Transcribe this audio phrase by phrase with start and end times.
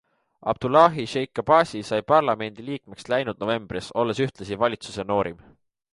[0.51, 5.39] Abdullahi Sheikh Abasi sai parlamendi liikmeks läinud novembris, olles ühtlasi valitsuse noorim.